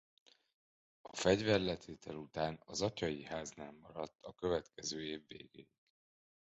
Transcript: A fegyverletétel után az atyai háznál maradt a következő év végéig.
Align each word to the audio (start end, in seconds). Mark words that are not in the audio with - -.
A 1.01 1.15
fegyverletétel 1.15 2.15
után 2.15 2.59
az 2.65 2.81
atyai 2.81 3.23
háznál 3.23 3.71
maradt 3.71 4.17
a 4.21 4.35
következő 4.35 5.05
év 5.05 5.21
végéig. 5.27 5.67